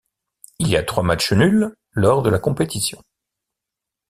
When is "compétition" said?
2.39-2.99